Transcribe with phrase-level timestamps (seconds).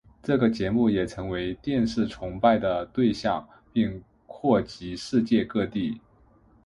[0.23, 6.01] 这个节目也成为电视崇拜的对象并扩及世界各地。